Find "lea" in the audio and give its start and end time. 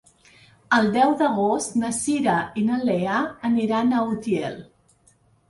2.89-3.19